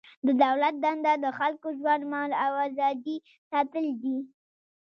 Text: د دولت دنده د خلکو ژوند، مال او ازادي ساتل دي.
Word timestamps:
د 0.25 0.27
دولت 0.43 0.75
دنده 0.83 1.13
د 1.23 1.25
خلکو 1.39 1.67
ژوند، 1.79 2.01
مال 2.11 2.31
او 2.45 2.53
ازادي 2.67 3.17
ساتل 3.49 3.85
دي. 4.03 4.17